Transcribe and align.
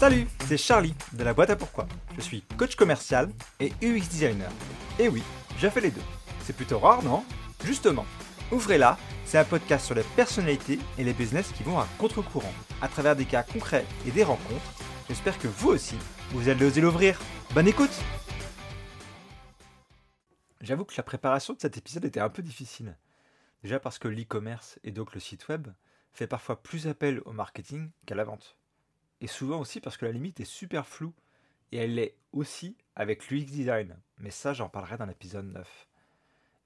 Salut, 0.00 0.26
c'est 0.46 0.56
Charlie 0.56 0.94
de 1.12 1.22
la 1.22 1.34
boîte 1.34 1.50
à 1.50 1.56
pourquoi. 1.56 1.86
Je 2.16 2.22
suis 2.22 2.40
coach 2.56 2.74
commercial 2.74 3.28
et 3.60 3.70
UX 3.82 4.08
designer. 4.08 4.50
Et 4.98 5.08
oui, 5.08 5.22
j'ai 5.58 5.68
fait 5.68 5.82
les 5.82 5.90
deux. 5.90 6.00
C'est 6.40 6.56
plutôt 6.56 6.78
rare, 6.78 7.02
non? 7.02 7.22
Justement, 7.66 8.06
Ouvrez-la, 8.50 8.96
c'est 9.26 9.36
un 9.36 9.44
podcast 9.44 9.84
sur 9.84 9.94
les 9.94 10.02
personnalités 10.16 10.78
et 10.96 11.04
les 11.04 11.12
business 11.12 11.52
qui 11.52 11.64
vont 11.64 11.78
à 11.78 11.86
contre-courant, 11.98 12.54
à 12.80 12.88
travers 12.88 13.14
des 13.14 13.26
cas 13.26 13.42
concrets 13.42 13.84
et 14.06 14.10
des 14.10 14.24
rencontres. 14.24 14.72
J'espère 15.06 15.38
que 15.38 15.48
vous 15.48 15.68
aussi, 15.68 15.96
vous 16.30 16.48
allez 16.48 16.64
oser 16.64 16.80
l'ouvrir. 16.80 17.20
Bonne 17.52 17.68
écoute 17.68 17.92
J'avoue 20.62 20.86
que 20.86 20.94
la 20.96 21.02
préparation 21.02 21.52
de 21.52 21.60
cet 21.60 21.76
épisode 21.76 22.06
était 22.06 22.20
un 22.20 22.30
peu 22.30 22.40
difficile. 22.40 22.96
Déjà 23.62 23.78
parce 23.78 23.98
que 23.98 24.08
l'e-commerce 24.08 24.78
et 24.82 24.92
donc 24.92 25.12
le 25.12 25.20
site 25.20 25.46
web 25.48 25.68
fait 26.14 26.26
parfois 26.26 26.62
plus 26.62 26.88
appel 26.88 27.20
au 27.26 27.32
marketing 27.32 27.90
qu'à 28.06 28.14
la 28.14 28.24
vente. 28.24 28.56
Et 29.20 29.26
souvent 29.26 29.60
aussi 29.60 29.80
parce 29.80 29.96
que 29.96 30.06
la 30.06 30.12
limite 30.12 30.40
est 30.40 30.44
super 30.44 30.86
floue, 30.86 31.14
et 31.72 31.78
elle 31.78 31.94
l'est 31.94 32.16
aussi 32.32 32.76
avec 32.96 33.28
l'UX 33.28 33.44
design, 33.44 33.96
mais 34.18 34.30
ça 34.30 34.52
j'en 34.52 34.68
parlerai 34.68 34.96
dans 34.96 35.06
l'épisode 35.06 35.46
9. 35.46 35.88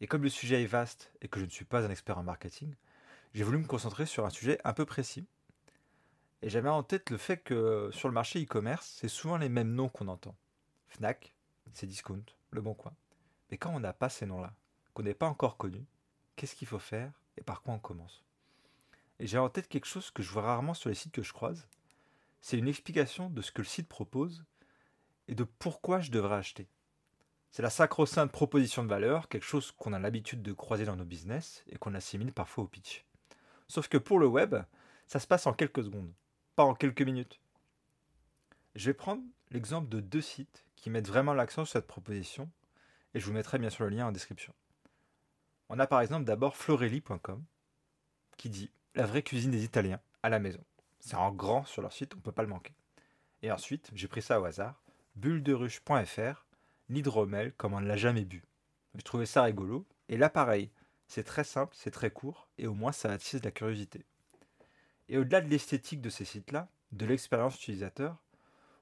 Et 0.00 0.06
comme 0.06 0.22
le 0.22 0.28
sujet 0.28 0.62
est 0.62 0.66
vaste 0.66 1.12
et 1.20 1.28
que 1.28 1.40
je 1.40 1.44
ne 1.44 1.50
suis 1.50 1.64
pas 1.64 1.84
un 1.84 1.90
expert 1.90 2.18
en 2.18 2.22
marketing, 2.22 2.74
j'ai 3.34 3.44
voulu 3.44 3.58
me 3.58 3.66
concentrer 3.66 4.06
sur 4.06 4.24
un 4.24 4.30
sujet 4.30 4.60
un 4.64 4.72
peu 4.72 4.84
précis. 4.84 5.26
Et 6.42 6.50
j'avais 6.50 6.68
en 6.68 6.82
tête 6.82 7.10
le 7.10 7.16
fait 7.16 7.38
que 7.38 7.90
sur 7.92 8.08
le 8.08 8.14
marché 8.14 8.42
e-commerce, 8.42 8.98
c'est 9.00 9.08
souvent 9.08 9.36
les 9.36 9.48
mêmes 9.48 9.74
noms 9.74 9.88
qu'on 9.88 10.08
entend. 10.08 10.36
Fnac, 10.88 11.34
c'est 11.72 11.86
Discount, 11.86 12.22
Le 12.50 12.60
Bon 12.60 12.74
Coin. 12.74 12.94
Mais 13.50 13.56
quand 13.56 13.74
on 13.74 13.80
n'a 13.80 13.92
pas 13.92 14.08
ces 14.08 14.26
noms-là, 14.26 14.54
qu'on 14.92 15.02
n'est 15.02 15.14
pas 15.14 15.26
encore 15.26 15.56
connu, 15.56 15.84
qu'est-ce 16.36 16.54
qu'il 16.54 16.68
faut 16.68 16.78
faire 16.78 17.12
et 17.36 17.42
par 17.42 17.62
quoi 17.62 17.74
on 17.74 17.78
commence? 17.78 18.24
Et 19.18 19.26
j'ai 19.26 19.38
en 19.38 19.48
tête 19.48 19.68
quelque 19.68 19.86
chose 19.86 20.10
que 20.10 20.22
je 20.22 20.30
vois 20.30 20.42
rarement 20.42 20.74
sur 20.74 20.88
les 20.88 20.94
sites 20.94 21.12
que 21.12 21.22
je 21.22 21.32
croise, 21.32 21.66
c'est 22.44 22.58
une 22.58 22.68
explication 22.68 23.30
de 23.30 23.40
ce 23.40 23.50
que 23.50 23.62
le 23.62 23.66
site 23.66 23.88
propose 23.88 24.44
et 25.28 25.34
de 25.34 25.44
pourquoi 25.44 26.00
je 26.00 26.10
devrais 26.10 26.36
acheter. 26.36 26.68
C'est 27.50 27.62
la 27.62 27.70
sacro-sainte 27.70 28.30
proposition 28.30 28.84
de 28.84 28.88
valeur, 28.90 29.30
quelque 29.30 29.46
chose 29.46 29.72
qu'on 29.72 29.94
a 29.94 29.98
l'habitude 29.98 30.42
de 30.42 30.52
croiser 30.52 30.84
dans 30.84 30.94
nos 30.94 31.06
business 31.06 31.64
et 31.68 31.78
qu'on 31.78 31.94
assimile 31.94 32.34
parfois 32.34 32.64
au 32.64 32.66
pitch. 32.66 33.06
Sauf 33.66 33.88
que 33.88 33.96
pour 33.96 34.18
le 34.18 34.26
web, 34.26 34.56
ça 35.06 35.20
se 35.20 35.26
passe 35.26 35.46
en 35.46 35.54
quelques 35.54 35.84
secondes, 35.84 36.12
pas 36.54 36.64
en 36.64 36.74
quelques 36.74 37.00
minutes. 37.00 37.40
Je 38.74 38.90
vais 38.90 38.94
prendre 38.94 39.22
l'exemple 39.50 39.88
de 39.88 40.00
deux 40.00 40.20
sites 40.20 40.66
qui 40.76 40.90
mettent 40.90 41.08
vraiment 41.08 41.32
l'accent 41.32 41.64
sur 41.64 41.72
cette 41.72 41.86
proposition 41.86 42.50
et 43.14 43.20
je 43.20 43.24
vous 43.24 43.32
mettrai 43.32 43.58
bien 43.58 43.70
sûr 43.70 43.84
le 43.84 43.96
lien 43.96 44.08
en 44.08 44.12
description. 44.12 44.52
On 45.70 45.78
a 45.78 45.86
par 45.86 46.02
exemple 46.02 46.26
d'abord 46.26 46.58
florelli.com 46.58 47.42
qui 48.36 48.50
dit 48.50 48.70
la 48.94 49.06
vraie 49.06 49.22
cuisine 49.22 49.50
des 49.50 49.64
Italiens 49.64 50.02
à 50.22 50.28
la 50.28 50.40
maison. 50.40 50.62
C'est 51.04 51.16
en 51.16 51.32
grand 51.32 51.66
sur 51.66 51.82
leur 51.82 51.92
site, 51.92 52.14
on 52.14 52.16
ne 52.16 52.22
peut 52.22 52.32
pas 52.32 52.42
le 52.42 52.48
manquer. 52.48 52.72
Et 53.42 53.52
ensuite, 53.52 53.90
j'ai 53.92 54.08
pris 54.08 54.22
ça 54.22 54.40
au 54.40 54.44
hasard, 54.46 54.80
bullederuche.fr, 55.16 56.46
l'hydromel 56.88 57.52
comme 57.52 57.74
on 57.74 57.80
ne 57.82 57.86
l'a 57.86 57.98
jamais 57.98 58.24
bu. 58.24 58.42
Je 58.94 59.02
trouvais 59.02 59.26
ça 59.26 59.42
rigolo. 59.42 59.86
Et 60.08 60.16
là, 60.16 60.30
pareil, 60.30 60.70
c'est 61.06 61.22
très 61.22 61.44
simple, 61.44 61.76
c'est 61.76 61.90
très 61.90 62.10
court, 62.10 62.48
et 62.56 62.66
au 62.66 62.72
moins 62.72 62.92
ça 62.92 63.12
attise 63.12 63.44
la 63.44 63.50
curiosité. 63.50 64.06
Et 65.10 65.18
au-delà 65.18 65.42
de 65.42 65.48
l'esthétique 65.50 66.00
de 66.00 66.08
ces 66.08 66.24
sites-là, 66.24 66.68
de 66.92 67.04
l'expérience 67.04 67.56
utilisateur, 67.56 68.16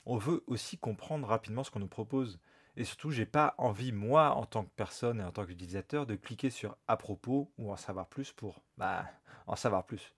on 0.07 0.17
veut 0.17 0.45
aussi 0.47 0.79
comprendre 0.79 1.27
rapidement 1.27 1.65
ce 1.65 1.73
qu'on 1.73 1.81
nous 1.81 1.89
propose. 1.89 2.39
Et 2.77 2.85
surtout, 2.85 3.11
j'ai 3.11 3.27
pas 3.27 3.57
envie, 3.59 3.91
moi, 3.91 4.31
en 4.37 4.47
tant 4.47 4.63
que 4.65 4.71
personne 4.77 5.21
et 5.21 5.25
en 5.25 5.33
tant 5.33 5.45
qu'utilisateur, 5.45 6.07
de 6.07 6.15
cliquer 6.15 6.51
sur 6.51 6.77
à 6.87 6.97
propos 6.97 7.51
ou 7.59 7.73
en 7.73 7.77
savoir 7.77 8.07
plus 8.07 8.31
pour 8.31 8.63
bah, 8.79 9.07
en 9.49 9.57
savoir 9.57 9.85
plus. 9.85 10.15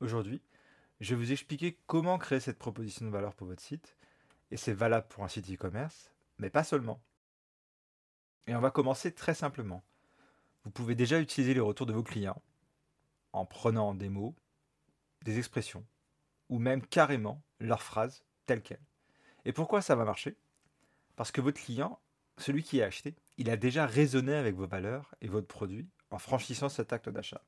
Aujourd'hui, 0.00 0.42
je 1.00 1.14
vais 1.14 1.24
vous 1.24 1.32
expliquer 1.32 1.78
comment 1.86 2.18
créer 2.18 2.40
cette 2.40 2.58
proposition 2.58 3.06
de 3.06 3.10
valeur 3.10 3.34
pour 3.34 3.46
votre 3.46 3.62
site, 3.62 3.96
et 4.50 4.56
c'est 4.56 4.72
valable 4.72 5.06
pour 5.08 5.24
un 5.24 5.28
site 5.28 5.50
e-commerce, 5.50 6.12
mais 6.38 6.50
pas 6.50 6.64
seulement. 6.64 7.00
Et 8.46 8.54
on 8.54 8.60
va 8.60 8.70
commencer 8.70 9.12
très 9.12 9.34
simplement. 9.34 9.82
Vous 10.64 10.70
pouvez 10.70 10.94
déjà 10.94 11.20
utiliser 11.20 11.54
les 11.54 11.60
retours 11.60 11.86
de 11.86 11.92
vos 11.92 12.02
clients 12.02 12.42
en 13.32 13.44
prenant 13.44 13.94
des 13.94 14.08
mots, 14.08 14.34
des 15.22 15.38
expressions, 15.38 15.84
ou 16.48 16.58
même 16.58 16.84
carrément 16.86 17.42
leurs 17.60 17.82
phrases 17.82 18.24
telles 18.46 18.62
quelles. 18.62 18.84
Et 19.44 19.52
pourquoi 19.52 19.82
ça 19.82 19.94
va 19.94 20.04
marcher? 20.04 20.36
Parce 21.16 21.30
que 21.30 21.40
votre 21.40 21.60
client, 21.60 22.00
celui 22.38 22.62
qui 22.62 22.82
a 22.82 22.86
acheté, 22.86 23.14
il 23.36 23.50
a 23.50 23.56
déjà 23.56 23.86
raisonné 23.86 24.34
avec 24.34 24.54
vos 24.54 24.66
valeurs 24.66 25.14
et 25.20 25.28
votre 25.28 25.46
produit 25.46 25.88
en 26.10 26.18
franchissant 26.18 26.68
cet 26.68 26.92
acte 26.92 27.08
d'achat. 27.08 27.42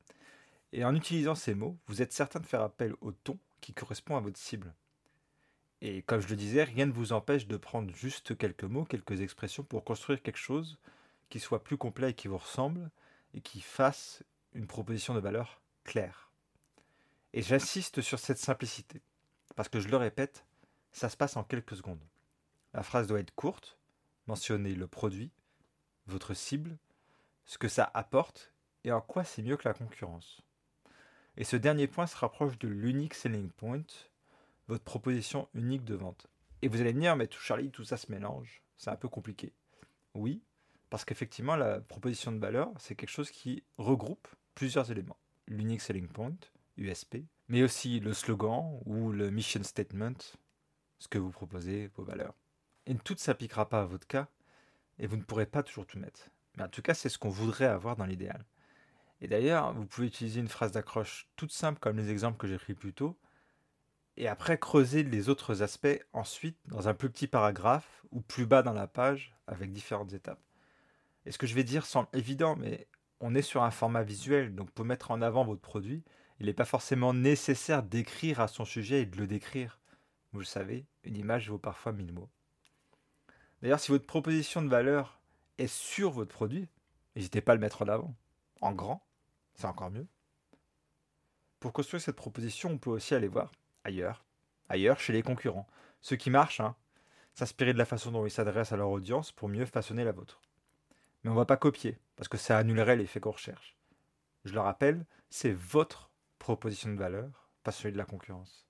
Et 0.73 0.85
en 0.85 0.95
utilisant 0.95 1.35
ces 1.35 1.53
mots, 1.53 1.77
vous 1.87 2.01
êtes 2.01 2.13
certain 2.13 2.39
de 2.39 2.45
faire 2.45 2.61
appel 2.61 2.95
au 3.01 3.11
ton 3.11 3.37
qui 3.59 3.73
correspond 3.73 4.15
à 4.15 4.21
votre 4.21 4.39
cible. 4.39 4.73
Et 5.81 6.03
comme 6.03 6.21
je 6.21 6.27
le 6.27 6.35
disais, 6.35 6.63
rien 6.63 6.85
ne 6.85 6.93
vous 6.93 7.11
empêche 7.11 7.47
de 7.47 7.57
prendre 7.57 7.93
juste 7.93 8.37
quelques 8.37 8.63
mots, 8.63 8.85
quelques 8.85 9.21
expressions 9.21 9.63
pour 9.63 9.83
construire 9.83 10.21
quelque 10.21 10.37
chose 10.37 10.77
qui 11.29 11.39
soit 11.39 11.63
plus 11.63 11.77
complet 11.77 12.11
et 12.11 12.13
qui 12.13 12.27
vous 12.27 12.37
ressemble 12.37 12.91
et 13.33 13.41
qui 13.41 13.61
fasse 13.61 14.23
une 14.53 14.67
proposition 14.67 15.13
de 15.13 15.19
valeur 15.19 15.61
claire. 15.83 16.29
Et 17.33 17.41
j'insiste 17.41 18.01
sur 18.01 18.19
cette 18.19 18.37
simplicité, 18.37 19.01
parce 19.55 19.69
que 19.69 19.79
je 19.79 19.87
le 19.87 19.97
répète, 19.97 20.45
ça 20.91 21.09
se 21.09 21.17
passe 21.17 21.37
en 21.37 21.43
quelques 21.43 21.77
secondes. 21.77 22.03
La 22.73 22.83
phrase 22.83 23.07
doit 23.07 23.21
être 23.21 23.33
courte, 23.33 23.77
mentionner 24.27 24.75
le 24.75 24.87
produit, 24.87 25.31
votre 26.07 26.33
cible, 26.33 26.77
ce 27.45 27.57
que 27.57 27.69
ça 27.69 27.89
apporte 27.93 28.53
et 28.83 28.91
en 28.91 29.01
quoi 29.01 29.23
c'est 29.23 29.41
mieux 29.41 29.57
que 29.57 29.67
la 29.67 29.73
concurrence. 29.73 30.41
Et 31.37 31.43
ce 31.43 31.55
dernier 31.55 31.87
point 31.87 32.07
se 32.07 32.17
rapproche 32.17 32.57
de 32.59 32.67
l'unique 32.67 33.13
selling 33.13 33.49
point, 33.49 33.83
votre 34.67 34.83
proposition 34.83 35.47
unique 35.53 35.85
de 35.85 35.95
vente. 35.95 36.27
Et 36.61 36.67
vous 36.67 36.81
allez 36.81 36.93
me 36.93 37.01
dire, 37.01 37.15
mais 37.15 37.27
tout 37.27 37.39
Charlie, 37.39 37.71
tout 37.71 37.83
ça 37.83 37.97
se 37.97 38.11
mélange, 38.11 38.61
c'est 38.77 38.89
un 38.89 38.95
peu 38.95 39.07
compliqué. 39.07 39.53
Oui, 40.13 40.41
parce 40.89 41.05
qu'effectivement, 41.05 41.55
la 41.55 41.79
proposition 41.79 42.31
de 42.31 42.39
valeur, 42.39 42.69
c'est 42.77 42.95
quelque 42.95 43.09
chose 43.09 43.31
qui 43.31 43.63
regroupe 43.77 44.27
plusieurs 44.55 44.91
éléments. 44.91 45.17
L'unique 45.47 45.81
selling 45.81 46.07
point, 46.07 46.35
USP, 46.77 47.17
mais 47.47 47.63
aussi 47.63 47.99
le 47.99 48.13
slogan 48.13 48.79
ou 48.85 49.11
le 49.11 49.29
mission 49.31 49.63
statement, 49.63 50.13
ce 50.99 51.07
que 51.07 51.17
vous 51.17 51.31
proposez, 51.31 51.87
vos 51.95 52.03
valeurs. 52.03 52.35
Et 52.85 52.95
tout 52.95 53.13
ne 53.13 53.19
s'appliquera 53.19 53.69
pas 53.69 53.81
à 53.81 53.85
votre 53.85 54.07
cas, 54.07 54.27
et 54.99 55.07
vous 55.07 55.17
ne 55.17 55.23
pourrez 55.23 55.45
pas 55.45 55.63
toujours 55.63 55.85
tout 55.85 55.97
mettre. 55.97 56.29
Mais 56.57 56.63
en 56.63 56.69
tout 56.69 56.81
cas, 56.81 56.93
c'est 56.93 57.09
ce 57.09 57.17
qu'on 57.17 57.29
voudrait 57.29 57.65
avoir 57.65 57.95
dans 57.95 58.05
l'idéal. 58.05 58.45
Et 59.21 59.27
d'ailleurs, 59.27 59.73
vous 59.73 59.85
pouvez 59.85 60.07
utiliser 60.07 60.39
une 60.39 60.47
phrase 60.47 60.71
d'accroche 60.71 61.27
toute 61.35 61.51
simple 61.51 61.79
comme 61.79 61.97
les 61.97 62.09
exemples 62.09 62.37
que 62.37 62.47
j'ai 62.47 62.57
pris 62.57 62.73
plus 62.73 62.93
tôt, 62.93 63.17
et 64.17 64.27
après 64.27 64.57
creuser 64.57 65.03
les 65.03 65.29
autres 65.29 65.61
aspects 65.61 65.99
ensuite 66.11 66.57
dans 66.65 66.87
un 66.87 66.93
plus 66.93 67.09
petit 67.09 67.27
paragraphe 67.27 68.03
ou 68.11 68.21
plus 68.21 68.45
bas 68.45 68.63
dans 68.63 68.73
la 68.73 68.87
page 68.87 69.35
avec 69.47 69.71
différentes 69.71 70.13
étapes. 70.13 70.41
Et 71.25 71.31
ce 71.31 71.37
que 71.37 71.47
je 71.47 71.55
vais 71.55 71.63
dire 71.63 71.85
semble 71.85 72.09
évident, 72.13 72.55
mais 72.55 72.87
on 73.19 73.35
est 73.35 73.43
sur 73.43 73.63
un 73.63 73.71
format 73.71 74.03
visuel, 74.03 74.55
donc 74.55 74.71
pour 74.71 74.85
mettre 74.85 75.11
en 75.11 75.21
avant 75.21 75.45
votre 75.45 75.61
produit, 75.61 76.03
il 76.39 76.47
n'est 76.47 76.53
pas 76.53 76.65
forcément 76.65 77.13
nécessaire 77.13 77.83
d'écrire 77.83 78.39
à 78.39 78.47
son 78.47 78.65
sujet 78.65 79.03
et 79.03 79.05
de 79.05 79.17
le 79.17 79.27
décrire. 79.27 79.79
Vous 80.33 80.39
le 80.39 80.45
savez, 80.45 80.87
une 81.03 81.17
image 81.17 81.49
vaut 81.49 81.59
parfois 81.59 81.91
mille 81.91 82.11
mots. 82.11 82.29
D'ailleurs, 83.61 83.79
si 83.79 83.91
votre 83.91 84.07
proposition 84.07 84.63
de 84.63 84.67
valeur 84.67 85.21
est 85.59 85.67
sur 85.67 86.09
votre 86.09 86.33
produit, 86.33 86.67
n'hésitez 87.15 87.41
pas 87.41 87.51
à 87.51 87.55
le 87.55 87.61
mettre 87.61 87.83
en 87.83 87.87
avant, 87.87 88.15
en 88.61 88.71
grand, 88.71 89.05
c'est 89.53 89.65
encore 89.65 89.91
mieux. 89.91 90.07
Pour 91.59 91.73
construire 91.73 92.01
cette 92.01 92.15
proposition, 92.15 92.71
on 92.71 92.77
peut 92.77 92.89
aussi 92.89 93.13
aller 93.13 93.27
voir 93.27 93.51
ailleurs, 93.83 94.25
ailleurs 94.69 94.99
chez 94.99 95.13
les 95.13 95.23
concurrents. 95.23 95.67
Ce 96.01 96.15
qui 96.15 96.29
marche, 96.29 96.59
hein, 96.59 96.75
s'inspirer 97.33 97.73
de 97.73 97.77
la 97.77 97.85
façon 97.85 98.11
dont 98.11 98.25
ils 98.25 98.31
s'adressent 98.31 98.71
à 98.71 98.77
leur 98.77 98.89
audience 98.89 99.31
pour 99.31 99.49
mieux 99.49 99.65
façonner 99.65 100.03
la 100.03 100.11
vôtre. 100.11 100.41
Mais 101.23 101.29
on 101.29 101.33
ne 101.33 101.39
va 101.39 101.45
pas 101.45 101.57
copier, 101.57 101.99
parce 102.15 102.27
que 102.27 102.37
ça 102.37 102.57
annulerait 102.57 102.95
l'effet 102.95 103.19
qu'on 103.19 103.31
recherche. 103.31 103.77
Je 104.43 104.53
le 104.53 104.59
rappelle, 104.59 105.05
c'est 105.29 105.53
votre 105.53 106.09
proposition 106.39 106.89
de 106.89 106.97
valeur, 106.97 107.49
pas 107.63 107.71
celui 107.71 107.93
de 107.93 107.97
la 107.97 108.05
concurrence. 108.05 108.65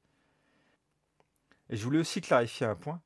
Et 1.70 1.78
je 1.78 1.84
voulais 1.84 2.00
aussi 2.00 2.20
clarifier 2.20 2.66
un 2.66 2.76
point, 2.76 3.02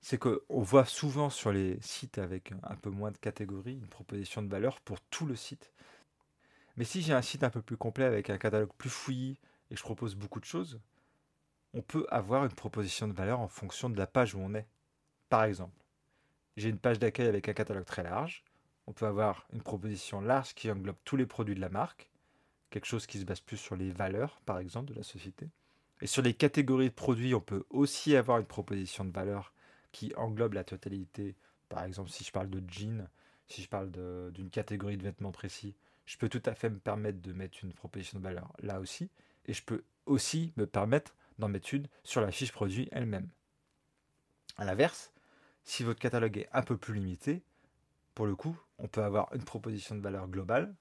c'est 0.00 0.18
qu'on 0.18 0.62
voit 0.62 0.84
souvent 0.84 1.30
sur 1.30 1.50
les 1.50 1.80
sites 1.80 2.18
avec 2.18 2.52
un 2.62 2.76
peu 2.76 2.90
moins 2.90 3.10
de 3.10 3.18
catégories 3.18 3.74
une 3.74 3.88
proposition 3.88 4.40
de 4.40 4.48
valeur 4.48 4.80
pour 4.82 5.00
tout 5.00 5.26
le 5.26 5.34
site. 5.34 5.72
Mais 6.76 6.84
si 6.84 7.02
j'ai 7.02 7.12
un 7.12 7.22
site 7.22 7.42
un 7.42 7.50
peu 7.50 7.62
plus 7.62 7.76
complet 7.76 8.04
avec 8.04 8.30
un 8.30 8.38
catalogue 8.38 8.72
plus 8.76 8.90
fouillis 8.90 9.38
et 9.70 9.76
je 9.76 9.82
propose 9.82 10.14
beaucoup 10.14 10.40
de 10.40 10.44
choses, 10.44 10.80
on 11.74 11.82
peut 11.82 12.06
avoir 12.10 12.44
une 12.44 12.52
proposition 12.52 13.08
de 13.08 13.12
valeur 13.12 13.40
en 13.40 13.48
fonction 13.48 13.90
de 13.90 13.98
la 13.98 14.06
page 14.06 14.34
où 14.34 14.38
on 14.38 14.54
est. 14.54 14.66
Par 15.28 15.44
exemple, 15.44 15.84
j'ai 16.56 16.68
une 16.68 16.78
page 16.78 16.98
d'accueil 16.98 17.26
avec 17.26 17.48
un 17.48 17.52
catalogue 17.52 17.84
très 17.84 18.02
large. 18.02 18.44
On 18.86 18.92
peut 18.92 19.06
avoir 19.06 19.46
une 19.52 19.62
proposition 19.62 20.20
large 20.20 20.54
qui 20.54 20.70
englobe 20.70 20.96
tous 21.04 21.16
les 21.16 21.26
produits 21.26 21.54
de 21.54 21.60
la 21.60 21.68
marque, 21.68 22.08
quelque 22.70 22.86
chose 22.86 23.06
qui 23.06 23.18
se 23.18 23.24
base 23.24 23.40
plus 23.40 23.56
sur 23.56 23.76
les 23.76 23.90
valeurs, 23.90 24.40
par 24.46 24.58
exemple, 24.58 24.90
de 24.90 24.94
la 24.94 25.02
société. 25.02 25.50
Et 26.00 26.06
sur 26.06 26.22
les 26.22 26.34
catégories 26.34 26.90
de 26.90 26.94
produits, 26.94 27.34
on 27.34 27.40
peut 27.40 27.64
aussi 27.70 28.16
avoir 28.16 28.38
une 28.38 28.46
proposition 28.46 29.04
de 29.04 29.10
valeur 29.10 29.52
qui 29.92 30.14
englobe 30.16 30.52
la 30.52 30.64
totalité. 30.64 31.34
Par 31.68 31.84
exemple, 31.84 32.10
si 32.10 32.22
je 32.22 32.32
parle 32.32 32.50
de 32.50 32.62
jeans, 32.68 33.08
si 33.48 33.62
je 33.62 33.68
parle 33.68 33.90
d'une 34.32 34.50
catégorie 34.50 34.96
de 34.96 35.02
vêtements 35.02 35.32
précis, 35.32 35.74
je 36.06 36.16
peux 36.16 36.28
tout 36.28 36.42
à 36.46 36.54
fait 36.54 36.70
me 36.70 36.78
permettre 36.78 37.20
de 37.20 37.32
mettre 37.32 37.58
une 37.62 37.72
proposition 37.72 38.18
de 38.18 38.24
valeur 38.24 38.52
là 38.60 38.80
aussi. 38.80 39.10
Et 39.44 39.52
je 39.52 39.62
peux 39.62 39.84
aussi 40.06 40.52
me 40.56 40.66
permettre 40.66 41.14
dans 41.38 41.48
mettre 41.48 41.74
une 41.74 41.86
sur 42.04 42.20
la 42.20 42.32
fiche 42.32 42.52
produit 42.52 42.88
elle-même. 42.92 43.28
A 44.56 44.64
l'inverse, 44.64 45.12
si 45.64 45.82
votre 45.82 46.00
catalogue 46.00 46.38
est 46.38 46.48
un 46.52 46.62
peu 46.62 46.76
plus 46.76 46.94
limité, 46.94 47.42
pour 48.14 48.26
le 48.26 48.34
coup, 48.34 48.58
on 48.78 48.88
peut 48.88 49.02
avoir 49.02 49.32
une 49.34 49.44
proposition 49.44 49.94
de 49.94 50.00
valeur 50.00 50.28
globale 50.28 50.74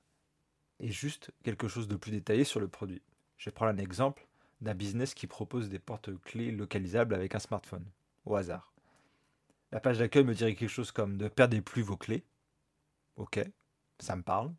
et 0.80 0.90
juste 0.90 1.32
quelque 1.44 1.68
chose 1.68 1.88
de 1.88 1.96
plus 1.96 2.12
détaillé 2.12 2.44
sur 2.44 2.60
le 2.60 2.68
produit. 2.68 3.02
Je 3.38 3.50
vais 3.50 3.54
prendre 3.54 3.72
un 3.72 3.78
exemple 3.78 4.26
d'un 4.62 4.74
business 4.74 5.14
qui 5.14 5.28
propose 5.28 5.70
des 5.70 5.80
portes-clés 5.80 6.52
localisables 6.52 7.14
avec 7.14 7.36
un 7.36 7.40
smartphone, 7.40 7.86
au 8.26 8.36
hasard. 8.36 8.74
La 9.72 9.80
page 9.80 10.00
d'accueil 10.00 10.24
me 10.24 10.34
dirait 10.34 10.56
quelque 10.56 10.70
chose 10.70 10.92
comme 10.92 11.18
ne 11.18 11.28
perdez 11.28 11.62
plus 11.62 11.82
vos 11.82 11.98
clés. 11.98 12.24
Ok, 13.18 13.40
ça 14.00 14.16
me 14.16 14.24
parle. 14.24 14.54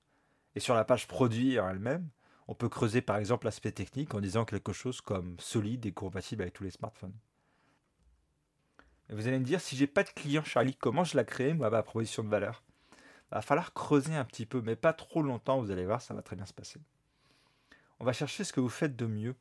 Et 0.56 0.61
sur 0.61 0.75
la 0.75 0.85
page 0.85 1.06
produit 1.06 1.61
en 1.61 1.69
elle-même, 1.69 2.08
on 2.49 2.55
peut 2.55 2.70
creuser 2.70 3.03
par 3.03 3.19
exemple 3.19 3.44
l'aspect 3.44 3.73
technique 3.73 4.14
en 4.14 4.20
disant 4.20 4.47
quelque 4.47 4.73
chose 4.73 5.03
comme 5.03 5.38
solide 5.38 5.85
et 5.85 5.93
compatible 5.93 6.43
avec 6.43 6.55
tous 6.55 6.64
les 6.64 6.70
smartphones. 6.70 7.14
Et 9.11 9.14
vous 9.14 9.29
allez 9.29 9.38
me 9.38 9.44
dire, 9.44 9.61
si 9.61 9.76
j'ai 9.76 9.87
pas 9.87 10.03
de 10.03 10.08
client 10.08 10.43
Charlie, 10.43 10.75
comment 10.75 11.05
je 11.05 11.14
la 11.14 11.25
crée, 11.25 11.53
moi, 11.53 11.69
ma 11.69 11.82
proposition 11.82 12.25
de 12.25 12.31
valeur? 12.31 12.64
Il 13.31 13.35
va 13.35 13.43
falloir 13.43 13.75
creuser 13.75 14.14
un 14.14 14.25
petit 14.25 14.47
peu, 14.47 14.62
mais 14.62 14.76
pas 14.76 14.94
trop 14.94 15.23
longtemps, 15.23 15.61
vous 15.61 15.70
allez 15.70 15.85
voir, 15.85 16.00
ça 16.00 16.14
va 16.14 16.23
très 16.23 16.37
bien 16.37 16.47
se 16.47 16.55
passer. 16.55 16.81
On 18.00 18.06
va 18.06 18.14
chercher 18.14 18.43
ce 18.43 18.55
que 18.55 18.61
vous 18.61 18.70
faites 18.70 18.97
de 18.97 19.06
mieux 19.06 19.37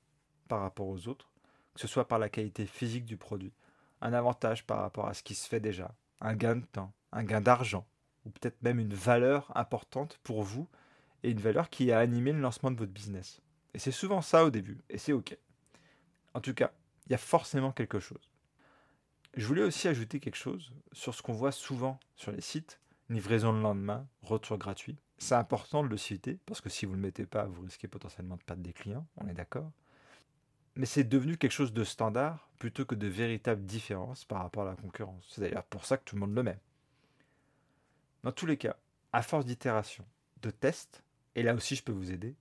par 0.49 0.59
rapport 0.59 0.87
aux 0.87 1.07
autres, 1.07 1.31
que 1.75 1.79
ce 1.79 1.87
soit 1.87 2.09
par 2.09 2.19
la 2.19 2.27
qualité 2.27 2.65
physique 2.65 3.05
du 3.05 3.15
produit, 3.15 3.53
un 4.01 4.11
avantage 4.11 4.65
par 4.65 4.79
rapport 4.79 5.07
à 5.07 5.13
ce 5.13 5.23
qui 5.23 5.33
se 5.33 5.47
fait 5.47 5.61
déjà, 5.61 5.95
un 6.19 6.35
gain 6.35 6.57
de 6.57 6.65
temps, 6.65 6.91
un 7.13 7.23
gain 7.23 7.41
d'argent, 7.41 7.87
ou 8.25 8.31
peut-être 8.31 8.61
même 8.63 8.79
une 8.79 8.93
valeur 8.93 9.55
importante 9.55 10.19
pour 10.23 10.43
vous 10.43 10.67
et 11.25 11.31
une 11.31 11.39
valeur 11.39 11.71
qui 11.71 11.91
a 11.91 11.97
animé 11.97 12.31
le 12.31 12.39
lancement 12.39 12.69
de 12.69 12.77
votre 12.77 12.91
business. 12.91 13.41
Et 13.73 13.79
c'est 13.79 13.91
souvent 13.91 14.21
ça 14.21 14.45
au 14.45 14.51
début, 14.51 14.79
et 14.89 14.99
c'est 14.99 15.11
OK. 15.11 15.35
En 16.35 16.39
tout 16.39 16.53
cas, 16.53 16.71
il 17.07 17.11
y 17.11 17.15
a 17.15 17.17
forcément 17.17 17.71
quelque 17.71 17.99
chose. 17.99 18.29
Je 19.33 19.47
voulais 19.47 19.63
aussi 19.63 19.87
ajouter 19.87 20.19
quelque 20.19 20.37
chose 20.37 20.71
sur 20.91 21.15
ce 21.15 21.23
qu'on 21.23 21.33
voit 21.33 21.51
souvent 21.51 21.99
sur 22.15 22.31
les 22.31 22.41
sites, 22.41 22.79
livraison 23.09 23.51
le 23.51 23.61
lendemain, 23.61 24.07
retour 24.21 24.59
gratuit. 24.59 24.97
C'est 25.17 25.33
important 25.33 25.83
de 25.83 25.87
le 25.87 25.97
citer, 25.97 26.37
parce 26.45 26.61
que 26.61 26.69
si 26.69 26.85
vous 26.85 26.91
ne 26.91 26.97
le 26.97 27.07
mettez 27.07 27.25
pas, 27.25 27.45
vous 27.45 27.63
risquez 27.63 27.87
potentiellement 27.87 28.37
de 28.37 28.43
perdre 28.43 28.61
des 28.61 28.73
clients, 28.73 29.07
on 29.17 29.27
est 29.27 29.33
d'accord. 29.33 29.71
Mais 30.75 30.85
c'est 30.85 31.05
devenu 31.05 31.37
quelque 31.37 31.51
chose 31.51 31.73
de 31.73 31.83
standard 31.83 32.51
plutôt 32.59 32.85
que 32.85 32.95
de 32.95 33.07
véritable 33.07 33.65
différence 33.65 34.25
par 34.25 34.43
rapport 34.43 34.63
à 34.63 34.67
la 34.67 34.75
concurrence. 34.75 35.25
C'est 35.29 35.41
d'ailleurs 35.41 35.63
pour 35.63 35.85
ça 35.85 35.97
que 35.97 36.03
tout 36.03 36.15
le 36.15 36.21
monde 36.21 36.35
le 36.35 36.43
met. 36.43 36.59
Dans 38.21 38.31
tous 38.31 38.45
les 38.45 38.57
cas, 38.57 38.75
à 39.11 39.23
force 39.23 39.45
d'itération, 39.45 40.05
de 40.41 40.51
tests, 40.51 41.04
et 41.35 41.43
là 41.43 41.53
aussi 41.53 41.75
je 41.75 41.83
peux 41.83 41.91
vous 41.91 42.11
aider, 42.11 42.35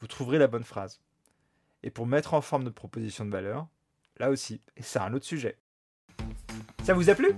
vous 0.00 0.06
trouverez 0.06 0.38
la 0.38 0.46
bonne 0.46 0.64
phrase. 0.64 1.00
Et 1.82 1.90
pour 1.90 2.06
mettre 2.06 2.34
en 2.34 2.40
forme 2.40 2.64
notre 2.64 2.74
proposition 2.74 3.24
de 3.24 3.30
valeur, 3.30 3.66
là 4.18 4.30
aussi, 4.30 4.60
et 4.76 4.82
c'est 4.82 4.98
un 4.98 5.12
autre 5.12 5.24
sujet. 5.24 5.58
Ça 6.84 6.94
vous 6.94 7.10
a 7.10 7.14
plu? 7.14 7.32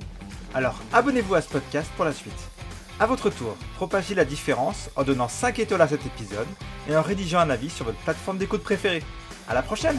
Alors 0.54 0.80
abonnez-vous 0.92 1.34
à 1.34 1.42
ce 1.42 1.48
podcast 1.48 1.90
pour 1.96 2.04
la 2.04 2.12
suite. 2.12 2.48
A 3.00 3.06
votre 3.06 3.30
tour, 3.30 3.56
propagez 3.76 4.14
la 4.14 4.24
différence 4.24 4.90
en 4.96 5.04
donnant 5.04 5.28
5 5.28 5.58
étoiles 5.60 5.82
à 5.82 5.88
cet 5.88 6.04
épisode 6.04 6.48
et 6.88 6.96
en 6.96 7.02
rédigeant 7.02 7.38
un 7.38 7.50
avis 7.50 7.70
sur 7.70 7.84
votre 7.84 7.98
plateforme 8.00 8.38
d'écoute 8.38 8.62
préférée. 8.62 9.04
À 9.48 9.54
la 9.54 9.62
prochaine 9.62 9.98